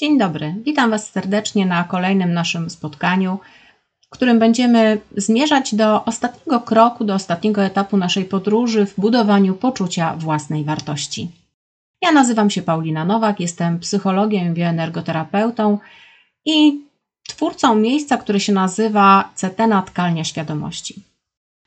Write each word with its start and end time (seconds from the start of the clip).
Dzień 0.00 0.18
dobry, 0.18 0.54
witam 0.64 0.90
Was 0.90 1.10
serdecznie 1.10 1.66
na 1.66 1.84
kolejnym 1.84 2.32
naszym 2.32 2.70
spotkaniu, 2.70 3.38
w 4.00 4.08
którym 4.08 4.38
będziemy 4.38 5.00
zmierzać 5.16 5.74
do 5.74 6.04
ostatniego 6.04 6.60
kroku, 6.60 7.04
do 7.04 7.14
ostatniego 7.14 7.62
etapu 7.62 7.96
naszej 7.96 8.24
podróży 8.24 8.86
w 8.86 9.00
budowaniu 9.00 9.54
poczucia 9.54 10.16
własnej 10.16 10.64
wartości. 10.64 11.30
Ja 12.02 12.12
nazywam 12.12 12.50
się 12.50 12.62
Paulina 12.62 13.04
Nowak, 13.04 13.40
jestem 13.40 13.78
psychologiem 13.78 14.52
i 14.52 14.54
bioenergoterapeutą 14.54 15.78
i 16.44 16.80
twórcą 17.28 17.74
miejsca, 17.74 18.16
które 18.16 18.40
się 18.40 18.52
nazywa 18.52 19.30
Cetena 19.34 19.82
Tkalnia 19.82 20.24
Świadomości. 20.24 21.02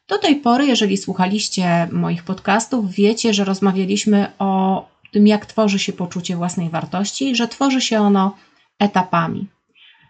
Do 0.08 0.18
tej 0.18 0.36
pory, 0.36 0.66
jeżeli 0.66 0.98
słuchaliście 0.98 1.88
moich 1.92 2.24
podcastów, 2.24 2.92
wiecie, 2.92 3.34
że 3.34 3.44
rozmawialiśmy 3.44 4.32
o 4.40 4.92
tym, 5.12 5.28
jak 5.28 5.46
tworzy 5.46 5.80
się 5.80 5.94
poczucie 5.94 6.36
własnej 6.36 6.70
wartości 6.70 7.36
że 7.36 7.48
tworzy 7.48 7.82
się 7.82 8.00
ono 8.00 8.38
etapami. 8.80 9.48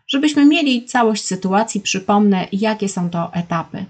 Żebyśmy 0.07 0.45
mieli 0.45 0.85
całość 0.85 1.25
sytuacji, 1.25 1.81
przypomnę, 1.81 2.47
jakie 2.51 2.89
są 2.89 3.09
to 3.09 3.33
etapy. 3.33 3.85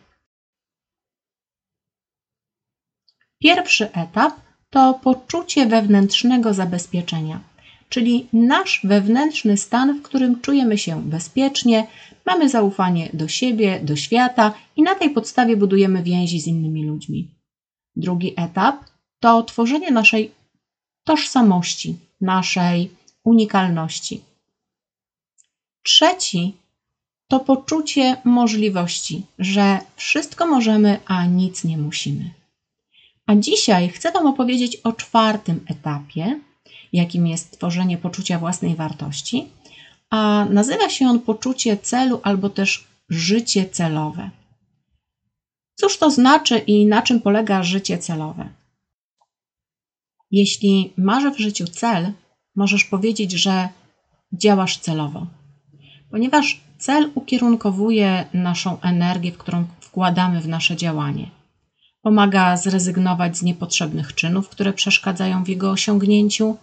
Pierwszy 3.39 3.91
etap 3.91 4.33
to 4.69 4.99
poczucie 5.03 5.65
wewnętrznego 5.65 6.53
zabezpieczenia, 6.53 7.39
czyli 7.89 8.27
nasz 8.33 8.81
wewnętrzny 8.83 9.57
stan, 9.57 9.99
w 9.99 10.01
którym 10.01 10.41
czujemy 10.41 10.77
się 10.77 11.01
bezpiecznie, 11.03 11.87
mamy 12.25 12.49
zaufanie 12.49 13.09
do 13.13 13.27
siebie, 13.27 13.79
do 13.83 13.95
świata 13.95 14.53
i 14.75 14.81
na 14.81 14.95
tej 14.95 15.09
podstawie 15.09 15.57
budujemy 15.57 16.03
więzi 16.03 16.39
z 16.39 16.47
innymi 16.47 16.85
ludźmi. 16.85 17.31
Drugi 17.95 18.33
etap 18.37 18.75
to 19.19 19.43
tworzenie 19.43 19.91
naszej 19.91 20.31
tożsamości, 21.03 21.97
naszej 22.21 22.91
unikalności. 23.23 24.21
Trzeci 25.83 26.53
to 27.27 27.39
poczucie 27.39 28.17
możliwości, 28.23 29.25
że 29.39 29.79
wszystko 29.95 30.47
możemy, 30.47 30.99
a 31.05 31.25
nic 31.25 31.63
nie 31.63 31.77
musimy. 31.77 32.31
A 33.25 33.35
dzisiaj 33.35 33.89
chcę 33.89 34.11
Wam 34.11 34.27
opowiedzieć 34.27 34.75
o 34.75 34.93
czwartym 34.93 35.65
etapie, 35.67 36.39
jakim 36.93 37.27
jest 37.27 37.51
tworzenie 37.51 37.97
poczucia 37.97 38.39
własnej 38.39 38.75
wartości, 38.75 39.47
a 40.09 40.45
nazywa 40.49 40.89
się 40.89 41.07
on 41.07 41.19
poczucie 41.19 41.77
celu 41.77 42.19
albo 42.23 42.49
też 42.49 42.87
życie 43.09 43.69
celowe. 43.69 44.29
Cóż 45.75 45.97
to 45.97 46.11
znaczy 46.11 46.57
i 46.57 46.85
na 46.85 47.01
czym 47.01 47.21
polega 47.21 47.63
życie 47.63 47.97
celowe? 47.97 48.49
Jeśli 50.31 50.93
masz 50.97 51.33
w 51.35 51.39
życiu 51.39 51.67
cel, 51.67 52.11
możesz 52.55 52.85
powiedzieć, 52.85 53.31
że 53.31 53.69
działasz 54.33 54.77
celowo, 54.77 55.27
ponieważ 56.11 56.61
cel 56.77 57.11
ukierunkowuje 57.15 58.25
naszą 58.33 58.81
energię, 58.81 59.31
w 59.31 59.37
którą 59.37 59.65
wkładamy 59.79 60.41
w 60.41 60.47
nasze 60.47 60.75
działanie. 60.75 61.31
Pomaga 62.01 62.57
zrezygnować 62.57 63.37
z 63.37 63.43
niepotrzebnych 63.43 64.15
czynów, 64.15 64.49
które 64.49 64.73
przeszkadzają 64.73 65.43
w 65.43 65.47
jego 65.47 65.71
osiągnięciu 65.71 66.57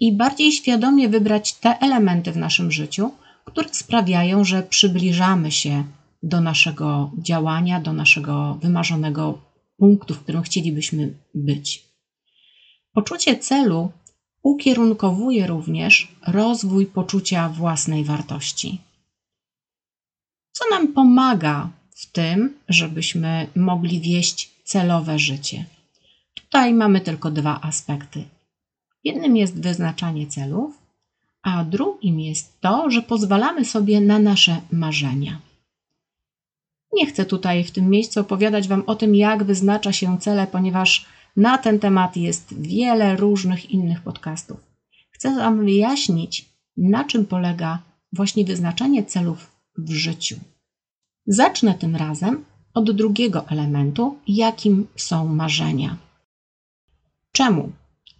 i 0.00 0.16
bardziej 0.16 0.52
świadomie 0.52 1.08
wybrać 1.08 1.54
te 1.54 1.78
elementy 1.78 2.32
w 2.32 2.36
naszym 2.36 2.72
życiu, 2.72 3.10
które 3.44 3.68
sprawiają, 3.72 4.44
że 4.44 4.62
przybliżamy 4.62 5.52
się 5.52 5.84
do 6.22 6.40
naszego 6.40 7.10
działania, 7.18 7.80
do 7.80 7.92
naszego 7.92 8.58
wymarzonego 8.62 9.38
punktu, 9.76 10.14
w 10.14 10.20
którym 10.20 10.42
chcielibyśmy 10.42 11.14
być. 11.34 11.87
Poczucie 12.92 13.38
celu 13.38 13.92
ukierunkowuje 14.42 15.46
również 15.46 16.08
rozwój 16.26 16.86
poczucia 16.86 17.48
własnej 17.48 18.04
wartości. 18.04 18.80
Co 20.52 20.64
nam 20.70 20.92
pomaga 20.92 21.70
w 21.90 22.06
tym, 22.06 22.54
żebyśmy 22.68 23.46
mogli 23.56 24.00
wieść 24.00 24.50
celowe 24.64 25.18
życie? 25.18 25.64
Tutaj 26.34 26.74
mamy 26.74 27.00
tylko 27.00 27.30
dwa 27.30 27.60
aspekty. 27.60 28.24
Jednym 29.04 29.36
jest 29.36 29.62
wyznaczanie 29.62 30.26
celów, 30.26 30.78
a 31.42 31.64
drugim 31.64 32.20
jest 32.20 32.60
to, 32.60 32.90
że 32.90 33.02
pozwalamy 33.02 33.64
sobie 33.64 34.00
na 34.00 34.18
nasze 34.18 34.60
marzenia. 34.72 35.40
Nie 36.92 37.06
chcę 37.06 37.24
tutaj 37.24 37.64
w 37.64 37.70
tym 37.70 37.90
miejscu 37.90 38.20
opowiadać 38.20 38.68
Wam 38.68 38.82
o 38.86 38.94
tym, 38.94 39.14
jak 39.14 39.44
wyznacza 39.44 39.92
się 39.92 40.18
cele, 40.18 40.46
ponieważ 40.46 41.06
na 41.38 41.58
ten 41.58 41.78
temat 41.78 42.16
jest 42.16 42.60
wiele 42.60 43.16
różnych 43.16 43.70
innych 43.70 44.00
podcastów. 44.02 44.56
Chcę 45.10 45.36
Wam 45.36 45.64
wyjaśnić, 45.64 46.48
na 46.76 47.04
czym 47.04 47.26
polega 47.26 47.78
właśnie 48.12 48.44
wyznaczanie 48.44 49.04
celów 49.04 49.50
w 49.78 49.90
życiu. 49.92 50.36
Zacznę 51.26 51.74
tym 51.74 51.96
razem 51.96 52.44
od 52.74 52.90
drugiego 52.90 53.48
elementu, 53.48 54.18
jakim 54.28 54.86
są 54.96 55.26
marzenia. 55.26 55.96
Czemu? 57.32 57.72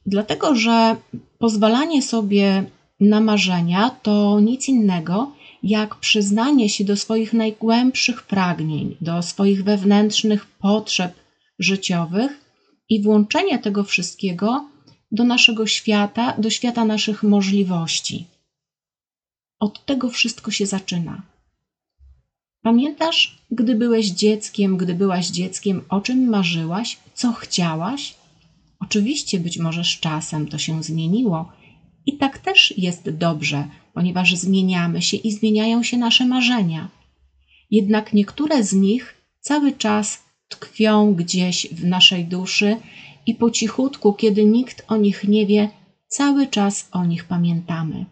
Dlatego, 0.07 0.55
że 0.55 0.97
pozwalanie 1.39 2.03
sobie 2.03 2.65
na 3.01 3.21
marzenia 3.21 3.91
to 3.91 4.41
nic 4.41 4.69
innego 4.69 5.33
jak 5.63 5.95
przyznanie 5.95 6.69
się 6.69 6.85
do 6.85 6.97
swoich 6.97 7.33
najgłębszych 7.33 8.23
pragnień, 8.23 8.97
do 9.01 9.23
swoich 9.23 9.65
wewnętrznych 9.65 10.47
potrzeb 10.47 11.15
życiowych 11.59 12.48
i 12.89 13.03
włączenie 13.03 13.59
tego 13.59 13.85
wszystkiego 13.85 14.69
do 15.13 15.25
naszego 15.25 15.67
świata, 15.67 16.35
do 16.39 16.51
świata 16.51 16.85
naszych 16.85 17.23
możliwości. 17.23 18.27
Od 19.61 19.87
tego 19.87 20.11
wszystko 20.11 20.51
się 20.51 20.67
zaczyna. 20.67 21.23
Pamiętasz, 22.63 23.39
gdy 23.51 23.75
byłeś 23.75 24.07
dzieckiem, 24.07 24.77
gdy 24.77 24.95
byłaś 24.95 25.27
dzieckiem, 25.27 25.85
o 25.89 26.01
czym 26.01 26.29
marzyłaś, 26.29 26.99
co 27.15 27.33
chciałaś? 27.33 28.15
Oczywiście, 28.81 29.41
być 29.41 29.59
może 29.59 29.85
z 29.85 30.01
czasem 30.01 30.49
to 30.49 30.59
się 30.59 30.83
zmieniło, 30.83 31.53
i 32.07 32.17
tak 32.17 32.39
też 32.39 32.75
jest 32.77 33.11
dobrze, 33.11 33.69
ponieważ 33.95 34.35
zmieniamy 34.35 35.03
się 35.03 35.17
i 35.17 35.33
zmieniają 35.33 35.83
się 35.83 35.97
nasze 35.97 36.27
marzenia. 36.27 36.89
Jednak 37.71 38.13
niektóre 38.13 38.65
z 38.65 38.73
nich 38.73 39.15
cały 39.41 39.73
czas 39.73 40.23
tkwią 40.49 41.15
gdzieś 41.15 41.67
w 41.73 41.85
naszej 41.85 42.25
duszy 42.25 42.77
i 43.27 43.35
po 43.35 43.51
cichutku, 43.51 44.13
kiedy 44.13 44.45
nikt 44.45 44.85
o 44.89 44.97
nich 44.97 45.25
nie 45.25 45.47
wie, 45.47 45.69
cały 46.09 46.47
czas 46.47 46.89
o 46.93 47.05
nich 47.05 47.25
pamiętamy. 47.25 48.05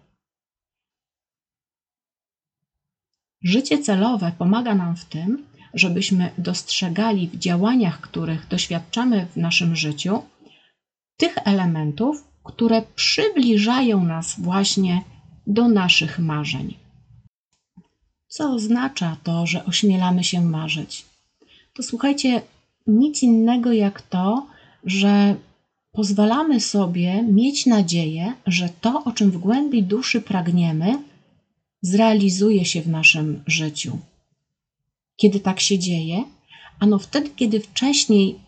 Życie 3.42 3.78
celowe 3.78 4.32
pomaga 4.38 4.74
nam 4.74 4.96
w 4.96 5.04
tym, 5.04 5.46
żebyśmy 5.74 6.30
dostrzegali 6.38 7.28
w 7.28 7.38
działaniach, 7.38 8.00
których 8.00 8.48
doświadczamy 8.48 9.26
w 9.26 9.36
naszym 9.36 9.76
życiu, 9.76 10.22
tych 11.16 11.38
elementów, 11.44 12.24
które 12.44 12.82
przybliżają 12.94 14.04
nas 14.04 14.40
właśnie 14.40 15.02
do 15.46 15.68
naszych 15.68 16.18
marzeń. 16.18 16.76
Co 18.28 18.52
oznacza 18.52 19.16
to, 19.22 19.46
że 19.46 19.64
ośmielamy 19.64 20.24
się 20.24 20.40
marzyć? 20.40 21.15
To 21.76 21.82
słuchajcie, 21.82 22.42
nic 22.86 23.22
innego 23.22 23.72
jak 23.72 24.02
to, 24.02 24.46
że 24.84 25.36
pozwalamy 25.92 26.60
sobie 26.60 27.22
mieć 27.22 27.66
nadzieję, 27.66 28.32
że 28.46 28.68
to, 28.80 29.04
o 29.04 29.12
czym 29.12 29.30
w 29.30 29.38
głębi 29.38 29.82
duszy 29.82 30.20
pragniemy, 30.20 30.98
zrealizuje 31.82 32.64
się 32.64 32.82
w 32.82 32.88
naszym 32.88 33.42
życiu. 33.46 33.98
Kiedy 35.16 35.40
tak 35.40 35.60
się 35.60 35.78
dzieje? 35.78 36.24
Ano 36.78 36.98
wtedy, 36.98 37.30
kiedy 37.36 37.60
wcześniej 37.60 38.38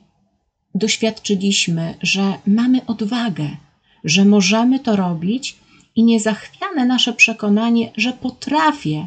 doświadczyliśmy, 0.75 1.95
że 2.03 2.39
mamy 2.47 2.87
odwagę, 2.87 3.57
że 4.05 4.25
możemy 4.25 4.81
to 4.81 4.97
robić 4.97 5.57
i 5.97 6.03
niezachwiane 6.03 6.87
nasze 6.87 7.13
przekonanie, 7.13 7.93
że 7.97 8.13
potrafię 8.13 9.07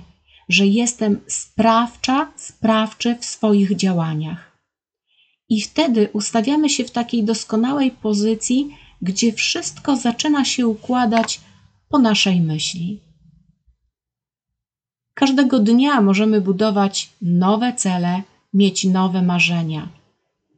że 0.51 0.68
jestem 0.68 1.21
sprawcza, 1.27 2.31
sprawczy 2.36 3.15
w 3.19 3.25
swoich 3.25 3.75
działaniach. 3.75 4.57
I 5.50 5.62
wtedy 5.62 6.09
ustawiamy 6.13 6.69
się 6.69 6.86
w 6.86 6.92
takiej 6.92 7.24
doskonałej 7.24 7.92
pozycji, 7.92 8.75
gdzie 9.01 9.33
wszystko 9.33 9.95
zaczyna 9.95 10.45
się 10.45 10.68
układać 10.68 11.42
po 11.89 12.00
naszej 12.00 12.42
myśli. 12.42 13.00
Każdego 15.13 15.59
dnia 15.59 16.01
możemy 16.01 16.42
budować 16.42 17.09
nowe 17.21 17.74
cele, 17.74 18.21
mieć 18.53 18.83
nowe 18.83 19.21
marzenia. 19.21 19.89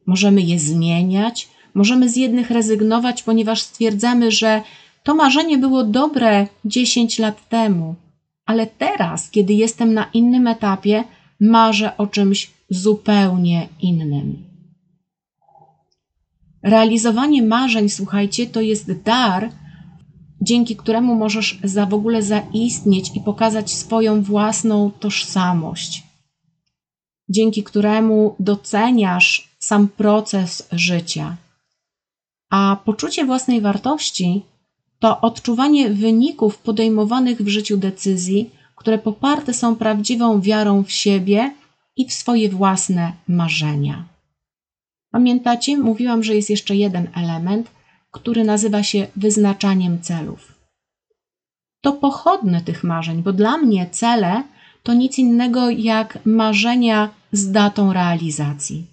Możemy 0.06 0.42
je 0.42 0.58
zmieniać, 0.58 1.48
możemy 1.74 2.08
z 2.08 2.16
jednych 2.16 2.50
rezygnować, 2.50 3.22
ponieważ 3.22 3.62
stwierdzamy, 3.62 4.30
że 4.30 4.62
to 5.02 5.14
marzenie 5.14 5.58
było 5.58 5.84
dobre 5.84 6.46
10 6.64 7.18
lat 7.18 7.48
temu, 7.48 7.94
ale 8.46 8.66
teraz, 8.66 9.30
kiedy 9.30 9.52
jestem 9.52 9.94
na 9.94 10.10
innym 10.14 10.46
etapie, 10.46 11.04
marzę 11.40 11.96
o 11.96 12.06
czymś 12.06 12.50
zupełnie 12.70 13.68
innym. 13.80 14.44
Realizowanie 16.62 17.42
marzeń, 17.42 17.88
słuchajcie, 17.88 18.46
to 18.46 18.60
jest 18.60 19.02
dar, 19.02 19.50
dzięki 20.40 20.76
któremu 20.76 21.14
możesz 21.14 21.58
za 21.64 21.86
w 21.86 21.94
ogóle 21.94 22.22
zaistnieć 22.22 23.16
i 23.16 23.20
pokazać 23.20 23.72
swoją 23.72 24.22
własną 24.22 24.90
tożsamość, 24.90 26.02
dzięki 27.28 27.62
któremu 27.62 28.36
doceniasz 28.38 29.56
sam 29.58 29.88
proces 29.88 30.68
życia. 30.72 31.36
A 32.50 32.76
poczucie 32.84 33.24
własnej 33.24 33.60
wartości 33.60 34.42
to 35.04 35.20
odczuwanie 35.20 35.90
wyników 35.90 36.58
podejmowanych 36.58 37.42
w 37.42 37.48
życiu 37.48 37.76
decyzji, 37.76 38.50
które 38.76 38.98
poparte 38.98 39.54
są 39.54 39.76
prawdziwą 39.76 40.40
wiarą 40.40 40.82
w 40.84 40.90
siebie 40.92 41.54
i 41.96 42.08
w 42.08 42.12
swoje 42.12 42.48
własne 42.48 43.12
marzenia. 43.28 44.04
Pamiętacie, 45.10 45.78
mówiłam, 45.78 46.22
że 46.22 46.34
jest 46.34 46.50
jeszcze 46.50 46.76
jeden 46.76 47.08
element, 47.14 47.70
który 48.10 48.44
nazywa 48.44 48.82
się 48.82 49.06
wyznaczaniem 49.16 50.00
celów. 50.02 50.52
To 51.80 51.92
pochodne 51.92 52.60
tych 52.60 52.84
marzeń, 52.84 53.22
bo 53.22 53.32
dla 53.32 53.58
mnie 53.58 53.86
cele 53.90 54.42
to 54.82 54.94
nic 54.94 55.18
innego 55.18 55.70
jak 55.70 56.18
marzenia 56.24 57.10
z 57.32 57.50
datą 57.50 57.92
realizacji. 57.92 58.86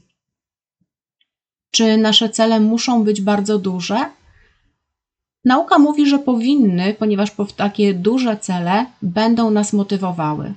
Czy 1.72 1.98
nasze 1.98 2.30
cele 2.30 2.60
muszą 2.60 3.04
być 3.04 3.22
bardzo 3.22 3.60
duże? 3.60 4.21
Nauka 5.46 5.80
mówi, 5.80 6.06
że 6.06 6.20
powinny, 6.20 6.94
ponieważ 6.94 7.32
takie 7.56 7.94
duże 7.94 8.38
cele 8.38 8.86
będą 9.02 9.52
nas 9.52 9.74
motywowały. 9.74 10.54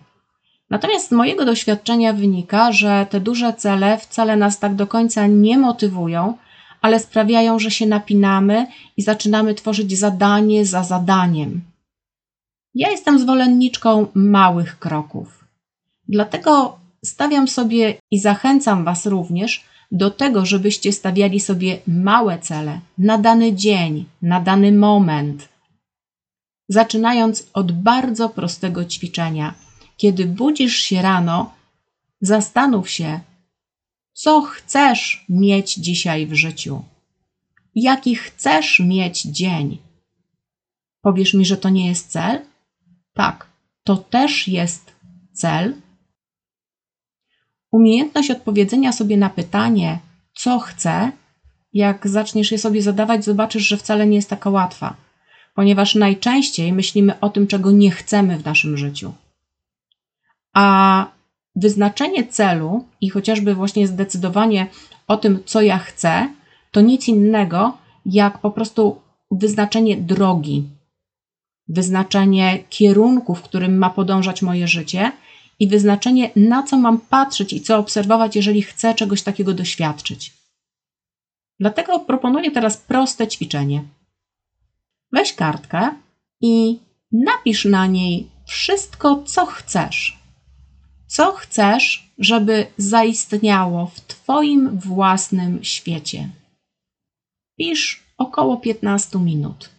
Natomiast 0.70 1.08
z 1.08 1.12
mojego 1.12 1.44
doświadczenia 1.44 2.12
wynika, 2.12 2.72
że 2.72 3.06
te 3.10 3.20
duże 3.20 3.52
cele 3.52 3.98
wcale 3.98 4.36
nas 4.36 4.58
tak 4.58 4.74
do 4.74 4.86
końca 4.86 5.26
nie 5.26 5.58
motywują, 5.58 6.36
ale 6.82 7.00
sprawiają, 7.00 7.58
że 7.58 7.70
się 7.70 7.86
napinamy 7.86 8.66
i 8.96 9.02
zaczynamy 9.02 9.54
tworzyć 9.54 9.98
zadanie 9.98 10.66
za 10.66 10.82
zadaniem. 10.82 11.60
Ja 12.74 12.90
jestem 12.90 13.18
zwolenniczką 13.18 14.06
małych 14.14 14.78
kroków. 14.78 15.44
Dlatego 16.08 16.78
stawiam 17.04 17.48
sobie 17.48 17.94
i 18.10 18.18
zachęcam 18.18 18.84
Was 18.84 19.06
również 19.06 19.64
do 19.94 20.10
tego, 20.10 20.46
żebyście 20.46 20.92
stawiali 20.92 21.40
sobie 21.40 21.78
małe 21.86 22.38
cele 22.38 22.80
na 22.98 23.18
dany 23.18 23.52
dzień, 23.52 24.04
na 24.22 24.40
dany 24.40 24.72
moment. 24.72 25.48
Zaczynając 26.68 27.46
od 27.52 27.72
bardzo 27.72 28.28
prostego 28.28 28.84
ćwiczenia. 28.84 29.54
Kiedy 29.96 30.26
budzisz 30.26 30.76
się 30.76 31.02
rano, 31.02 31.54
zastanów 32.20 32.90
się, 32.90 33.20
co 34.12 34.42
chcesz 34.42 35.24
mieć 35.28 35.74
dzisiaj 35.74 36.26
w 36.26 36.34
życiu. 36.34 36.82
Jaki 37.74 38.16
chcesz 38.16 38.80
mieć 38.80 39.22
dzień? 39.22 39.78
Powiesz 41.00 41.34
mi, 41.34 41.44
że 41.44 41.56
to 41.56 41.68
nie 41.68 41.88
jest 41.88 42.10
cel? 42.10 42.40
Tak, 43.12 43.46
to 43.84 43.96
też 43.96 44.48
jest 44.48 44.92
cel, 45.32 45.74
Umiejętność 47.74 48.30
odpowiedzenia 48.30 48.92
sobie 48.92 49.16
na 49.16 49.30
pytanie, 49.30 49.98
co 50.34 50.58
chcę, 50.58 51.12
jak 51.72 52.08
zaczniesz 52.08 52.52
je 52.52 52.58
sobie 52.58 52.82
zadawać, 52.82 53.24
zobaczysz, 53.24 53.62
że 53.62 53.76
wcale 53.76 54.06
nie 54.06 54.16
jest 54.16 54.30
taka 54.30 54.50
łatwa, 54.50 54.96
ponieważ 55.54 55.94
najczęściej 55.94 56.72
myślimy 56.72 57.20
o 57.20 57.30
tym, 57.30 57.46
czego 57.46 57.70
nie 57.70 57.90
chcemy 57.90 58.38
w 58.38 58.44
naszym 58.44 58.76
życiu. 58.76 59.12
A 60.52 61.06
wyznaczenie 61.56 62.26
celu 62.26 62.84
i 63.00 63.10
chociażby 63.10 63.54
właśnie 63.54 63.86
zdecydowanie 63.86 64.66
o 65.08 65.16
tym, 65.16 65.38
co 65.44 65.62
ja 65.62 65.78
chcę, 65.78 66.28
to 66.70 66.80
nic 66.80 67.08
innego 67.08 67.78
jak 68.06 68.38
po 68.38 68.50
prostu 68.50 69.00
wyznaczenie 69.30 69.96
drogi, 69.96 70.64
wyznaczenie 71.68 72.64
kierunku, 72.68 73.34
w 73.34 73.42
którym 73.42 73.78
ma 73.78 73.90
podążać 73.90 74.42
moje 74.42 74.68
życie 74.68 75.12
i 75.58 75.68
wyznaczenie, 75.68 76.30
na 76.36 76.62
co 76.62 76.78
mam 76.78 77.00
patrzeć 77.00 77.52
i 77.52 77.60
co 77.60 77.78
obserwować, 77.78 78.36
jeżeli 78.36 78.62
chcę 78.62 78.94
czegoś 78.94 79.22
takiego 79.22 79.54
doświadczyć. 79.54 80.32
Dlatego 81.60 82.00
proponuję 82.00 82.50
teraz 82.50 82.76
proste 82.76 83.28
ćwiczenie. 83.28 83.84
Weź 85.12 85.32
kartkę 85.32 85.90
i 86.40 86.78
napisz 87.12 87.64
na 87.64 87.86
niej 87.86 88.28
wszystko, 88.46 89.22
co 89.22 89.46
chcesz. 89.46 90.18
Co 91.06 91.32
chcesz, 91.32 92.10
żeby 92.18 92.66
zaistniało 92.78 93.86
w 93.86 94.00
Twoim 94.00 94.78
własnym 94.78 95.64
świecie. 95.64 96.28
Pisz 97.58 98.02
około 98.18 98.56
15 98.56 99.18
minut. 99.18 99.70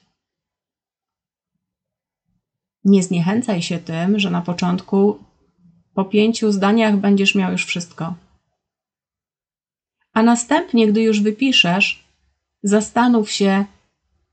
Nie 2.84 3.04
zniechęcaj 3.04 3.62
się 3.62 3.80
tym, 3.80 4.20
że 4.20 4.30
na 4.30 4.42
początku 4.42 5.20
po 5.96 6.06
pięciu 6.06 6.52
zdaniach 6.52 6.98
będziesz 6.98 7.36
miał 7.36 7.52
już 7.52 7.66
wszystko. 7.66 8.14
A 10.14 10.24
następnie, 10.24 10.88
gdy 10.88 11.02
już 11.02 11.22
wypiszesz, 11.22 12.04
zastanów 12.64 13.32
się, 13.32 13.66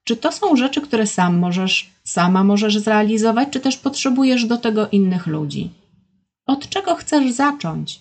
czy 0.05 0.17
to 0.17 0.33
są 0.33 0.57
rzeczy, 0.57 0.81
które 0.81 1.07
sam 1.07 1.39
możesz, 1.39 1.91
sama 2.05 2.45
możesz 2.45 2.79
zrealizować, 2.79 3.49
czy 3.51 3.61
też 3.61 3.77
potrzebujesz 3.77 4.45
do 4.45 4.59
tego 4.59 4.89
innych 4.89 5.27
ludzi. 5.27 5.71
Od 6.47 6.69
czego 6.69 6.95
chcesz 6.95 7.33
zacząć? 7.33 8.01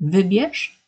Wybierz 0.00 0.80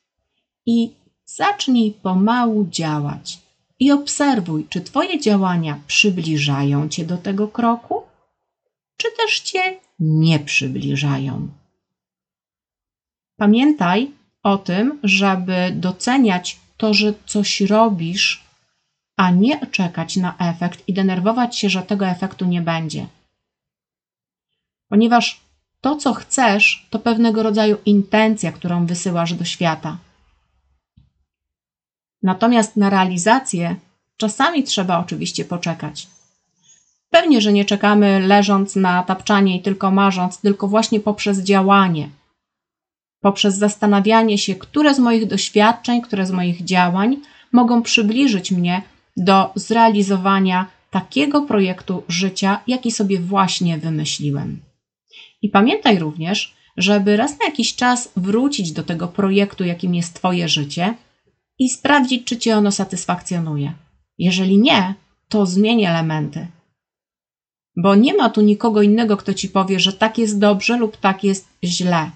i 0.66 0.90
zacznij 1.24 1.92
pomału 2.02 2.66
działać. 2.70 3.38
I 3.78 3.92
obserwuj, 3.92 4.66
czy 4.68 4.80
Twoje 4.80 5.20
działania 5.20 5.80
przybliżają 5.86 6.88
Cię 6.88 7.04
do 7.04 7.16
tego 7.16 7.48
kroku, 7.48 8.02
czy 8.96 9.08
też 9.16 9.40
Cię 9.40 9.80
nie 10.00 10.38
przybliżają. 10.38 11.48
Pamiętaj 13.36 14.10
o 14.42 14.58
tym, 14.58 14.98
żeby 15.02 15.72
doceniać 15.74 16.60
to, 16.76 16.94
że 16.94 17.14
coś 17.26 17.60
robisz, 17.60 18.44
a 19.16 19.30
nie 19.30 19.66
czekać 19.66 20.16
na 20.16 20.36
efekt 20.38 20.88
i 20.88 20.92
denerwować 20.92 21.56
się, 21.56 21.70
że 21.70 21.82
tego 21.82 22.06
efektu 22.06 22.44
nie 22.44 22.62
będzie. 22.62 23.06
Ponieważ 24.88 25.40
to, 25.80 25.96
co 25.96 26.14
chcesz, 26.14 26.86
to 26.90 26.98
pewnego 26.98 27.42
rodzaju 27.42 27.76
intencja, 27.86 28.52
którą 28.52 28.86
wysyłasz 28.86 29.34
do 29.34 29.44
świata. 29.44 29.98
Natomiast 32.22 32.76
na 32.76 32.90
realizację 32.90 33.76
czasami 34.16 34.64
trzeba 34.64 34.98
oczywiście 34.98 35.44
poczekać. 35.44 36.08
Pewnie, 37.10 37.40
że 37.40 37.52
nie 37.52 37.64
czekamy 37.64 38.20
leżąc 38.20 38.76
na 38.76 39.02
tapczanie 39.02 39.56
i 39.56 39.62
tylko 39.62 39.90
marząc, 39.90 40.40
tylko 40.40 40.68
właśnie 40.68 41.00
poprzez 41.00 41.38
działanie, 41.38 42.08
poprzez 43.20 43.56
zastanawianie 43.56 44.38
się, 44.38 44.54
które 44.54 44.94
z 44.94 44.98
moich 44.98 45.26
doświadczeń, 45.26 46.02
które 46.02 46.26
z 46.26 46.30
moich 46.30 46.64
działań 46.64 47.16
mogą 47.52 47.82
przybliżyć 47.82 48.50
mnie 48.52 48.82
do 49.16 49.50
zrealizowania 49.54 50.66
takiego 50.90 51.42
projektu 51.42 52.02
życia, 52.08 52.60
jaki 52.66 52.90
sobie 52.90 53.20
właśnie 53.20 53.78
wymyśliłem. 53.78 54.60
I 55.42 55.48
pamiętaj 55.48 55.98
również, 55.98 56.54
żeby 56.76 57.16
raz 57.16 57.38
na 57.38 57.44
jakiś 57.44 57.76
czas 57.76 58.12
wrócić 58.16 58.72
do 58.72 58.82
tego 58.82 59.08
projektu, 59.08 59.64
jakim 59.64 59.94
jest 59.94 60.14
Twoje 60.14 60.48
życie 60.48 60.94
i 61.58 61.70
sprawdzić, 61.70 62.24
czy 62.24 62.36
Cię 62.36 62.56
ono 62.56 62.72
satysfakcjonuje. 62.72 63.72
Jeżeli 64.18 64.58
nie, 64.58 64.94
to 65.28 65.46
zmień 65.46 65.84
elementy 65.84 66.46
bo 67.82 67.94
nie 67.94 68.14
ma 68.14 68.30
tu 68.30 68.40
nikogo 68.40 68.82
innego, 68.82 69.16
kto 69.16 69.34
ci 69.34 69.48
powie, 69.48 69.80
że 69.80 69.92
tak 69.92 70.18
jest 70.18 70.38
dobrze 70.38 70.76
lub 70.76 70.96
tak 70.96 71.24
jest 71.24 71.48
źle, 71.64 72.10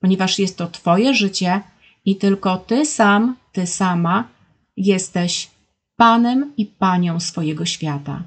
ponieważ 0.00 0.38
jest 0.38 0.56
to 0.56 0.66
Twoje 0.66 1.14
życie 1.14 1.60
i 2.04 2.16
tylko 2.16 2.56
Ty 2.56 2.86
sam, 2.86 3.36
Ty 3.52 3.66
sama 3.66 4.28
jesteś 4.76 5.50
Panem 5.96 6.52
i 6.56 6.66
Panią 6.66 7.20
swojego 7.20 7.66
świata. 7.66 8.22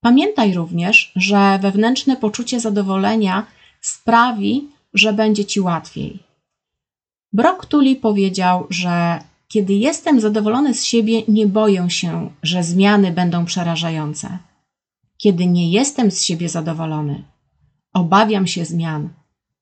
Pamiętaj 0.00 0.54
również, 0.54 1.12
że 1.16 1.58
wewnętrzne 1.62 2.16
poczucie 2.16 2.60
zadowolenia 2.60 3.46
sprawi, 3.80 4.68
że 4.94 5.12
będzie 5.12 5.44
Ci 5.44 5.60
łatwiej. 5.60 6.18
Brock 7.32 7.66
Tully 7.66 7.96
powiedział, 7.96 8.66
że 8.70 9.20
kiedy 9.48 9.72
jestem 9.74 10.20
zadowolony 10.20 10.74
z 10.74 10.84
siebie, 10.84 11.22
nie 11.28 11.46
boję 11.46 11.90
się, 11.90 12.30
że 12.42 12.62
zmiany 12.62 13.12
będą 13.12 13.44
przerażające 13.44 14.38
kiedy 15.22 15.46
nie 15.46 15.70
jestem 15.70 16.10
z 16.10 16.22
siebie 16.22 16.48
zadowolony. 16.48 17.24
Obawiam 17.92 18.46
się 18.46 18.64
zmian 18.64 19.08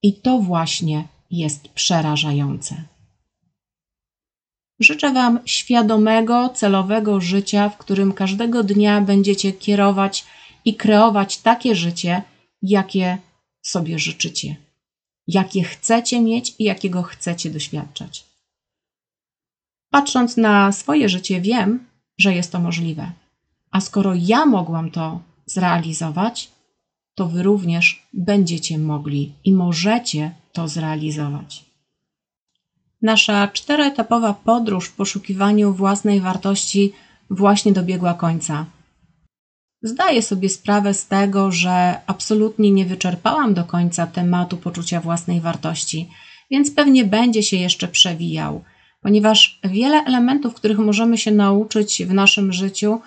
i 0.03 0.21
to 0.21 0.39
właśnie 0.39 1.09
jest 1.31 1.69
przerażające. 1.69 2.83
Życzę 4.81 5.13
Wam 5.13 5.41
świadomego, 5.45 6.49
celowego 6.49 7.21
życia, 7.21 7.69
w 7.69 7.77
którym 7.77 8.13
każdego 8.13 8.65
dnia 8.65 9.01
będziecie 9.01 9.53
kierować 9.53 10.25
i 10.65 10.75
kreować 10.75 11.39
takie 11.39 11.75
życie, 11.75 12.23
jakie 12.63 13.19
sobie 13.63 13.99
życzycie, 13.99 14.57
jakie 15.27 15.63
chcecie 15.63 16.21
mieć 16.21 16.55
i 16.59 16.65
jakiego 16.65 17.03
chcecie 17.03 17.51
doświadczać. 17.51 18.25
Patrząc 19.91 20.37
na 20.37 20.73
swoje 20.73 21.09
życie, 21.09 21.41
wiem, 21.41 21.87
że 22.19 22.35
jest 22.35 22.53
to 22.53 22.61
możliwe. 22.61 23.13
A 23.71 23.81
skoro 23.81 24.13
ja 24.15 24.47
mogłam 24.47 24.91
to 24.91 25.30
zrealizować, 25.53 26.51
to 27.15 27.29
wy 27.29 27.43
również 27.43 28.07
będziecie 28.13 28.79
mogli 28.79 29.33
i 29.45 29.53
możecie 29.53 30.35
to 30.53 30.69
zrealizować. 30.69 31.65
Nasza 33.03 33.49
czteroetapowa 33.49 34.35
podróż 34.35 34.89
w 34.89 34.93
poszukiwaniu 34.93 35.73
własnej 35.73 36.21
wartości 36.21 36.93
właśnie 37.31 37.73
dobiegła 37.73 38.15
końca. 38.15 38.67
Zdaję 39.83 40.23
sobie 40.23 40.49
sprawę 40.49 40.95
z 40.95 41.07
tego, 41.07 41.53
że 41.53 42.01
absolutnie 42.07 42.71
nie 42.71 42.87
wyczerpałam 42.87 43.55
do 43.55 43.65
końca 43.65 44.07
tematu 44.07 44.57
poczucia 44.57 45.01
własnej 45.01 45.41
wartości, 45.41 46.09
więc 46.51 46.71
pewnie 46.71 47.05
będzie 47.05 47.43
się 47.43 47.57
jeszcze 47.57 47.89
przewijał, 47.89 48.65
ponieważ 49.03 49.61
wiele 49.65 50.05
elementów, 50.05 50.55
których 50.55 50.79
możemy 50.79 51.19
się 51.19 51.31
nauczyć 51.31 52.03
w 52.07 52.15
naszym 52.15 52.53
życiu, 52.53 53.01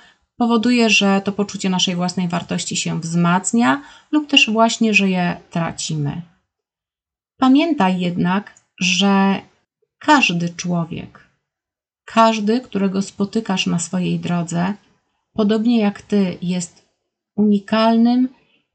powoduje, 0.44 0.90
że 0.90 1.22
to 1.22 1.32
poczucie 1.32 1.70
naszej 1.70 1.96
własnej 1.96 2.28
wartości 2.28 2.76
się 2.76 3.00
wzmacnia 3.00 3.82
lub 4.12 4.28
też 4.28 4.50
właśnie, 4.50 4.94
że 4.94 5.10
je 5.10 5.38
tracimy. 5.50 6.22
Pamiętaj 7.38 8.00
jednak, 8.00 8.56
że 8.80 9.42
każdy 10.00 10.50
człowiek, 10.50 11.30
każdy, 12.06 12.62
którego 12.62 13.02
spotykasz 13.02 13.68
na 13.68 13.80
swojej 13.80 14.20
drodze, 14.20 14.74
podobnie 15.34 15.80
jak 15.80 16.02
ty, 16.02 16.38
jest 16.42 16.86
unikalnym 17.36 18.30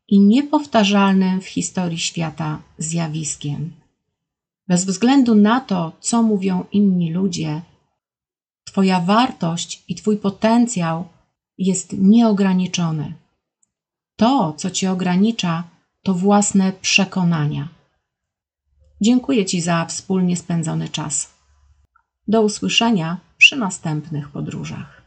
i 0.09 0.21
niepowtarzalnym 0.21 1.41
w 1.41 1.47
historii 1.47 1.99
świata 1.99 2.61
zjawiskiem. 2.79 3.73
Bez 4.69 4.85
względu 4.85 5.35
na 5.35 5.61
to, 5.61 5.93
co 6.01 6.23
mówią 6.23 6.65
inni 6.73 7.13
ludzie, 7.13 7.61
Twoja 8.65 9.01
wartość 9.01 9.85
i 9.89 9.95
Twój 9.95 10.17
potencjał 10.17 11.18
jest 11.59 11.93
nieograniczony. 11.93 13.12
To, 14.17 14.55
co 14.57 14.71
Cię 14.71 14.93
ogranicza, 14.93 15.65
to 16.03 16.15
własne 16.15 16.73
przekonania. 16.73 17.69
Dziękuję 19.00 19.47
Ci 19.47 19.61
za 19.61 19.87
wspólnie 19.87 20.37
spędzony 20.37 20.88
czas. 20.88 21.31
Do 22.29 22.43
usłyszenia 22.43 23.17
przy 23.37 23.57
następnych 23.57 24.29
podróżach. 24.29 24.98